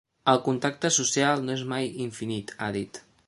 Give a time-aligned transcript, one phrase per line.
[0.31, 3.05] El contracte social no és mai infinit –ha dit–.